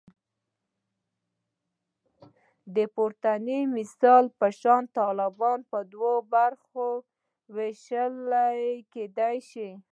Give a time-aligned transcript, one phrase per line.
[2.75, 6.87] د پورتني مثال په شان طالبان په دوو برخو
[7.55, 8.15] ویشل
[8.93, 9.69] کېدای شي